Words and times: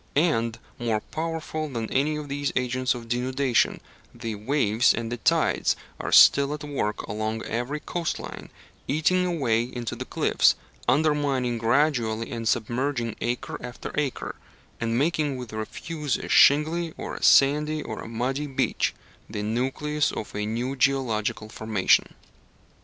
And, 0.15 0.57
more 0.79 0.99
powerful 0.99 1.69
than 1.69 1.87
any 1.91 2.15
of 2.15 2.27
these 2.27 2.51
agents 2.55 2.95
of 2.95 3.07
denudation, 3.07 3.79
the 4.15 4.33
waves 4.33 4.95
and 4.95 5.11
the 5.11 5.17
tides 5.17 5.75
are 5.99 6.11
still 6.11 6.55
at 6.55 6.63
work 6.63 7.03
along 7.03 7.43
every 7.43 7.79
coast 7.79 8.17
line, 8.19 8.49
eating 8.87 9.27
away 9.27 9.61
into 9.61 9.95
the 9.95 10.03
cliffs, 10.05 10.55
undermining 10.87 11.59
gradually 11.59 12.31
and 12.31 12.47
submerging 12.49 13.15
acre 13.21 13.63
after 13.63 13.91
acre, 13.93 14.33
and 14.79 14.97
making 14.97 15.37
with 15.37 15.49
the 15.49 15.57
refuse 15.57 16.17
a 16.17 16.27
shingly, 16.27 16.95
or 16.97 17.13
a 17.13 17.21
sandy, 17.21 17.83
or 17.83 18.01
a 18.01 18.07
muddy 18.07 18.47
beach 18.47 18.95
the 19.29 19.43
nucleus 19.43 20.11
of 20.11 20.35
a 20.35 20.47
new 20.47 20.75
geological 20.75 21.47
formation. 21.47 22.15